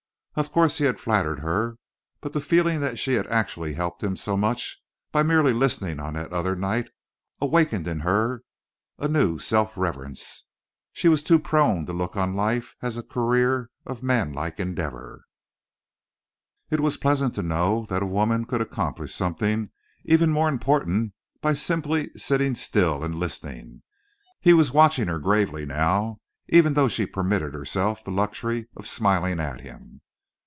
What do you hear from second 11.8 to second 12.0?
to